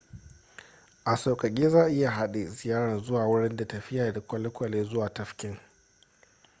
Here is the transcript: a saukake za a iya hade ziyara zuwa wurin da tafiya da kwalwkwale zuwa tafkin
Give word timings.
a 1.05 1.17
saukake 1.17 1.69
za 1.69 1.83
a 1.85 1.89
iya 1.89 2.11
hade 2.11 2.45
ziyara 2.45 2.97
zuwa 2.97 3.25
wurin 3.27 3.55
da 3.55 3.65
tafiya 3.65 4.11
da 4.13 4.21
kwalwkwale 4.21 4.83
zuwa 4.83 5.09
tafkin 5.09 5.57